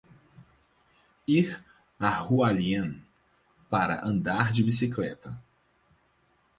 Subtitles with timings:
[1.27, 1.51] Ir
[1.99, 2.89] a Hualien
[3.69, 5.39] para andar de bicicleta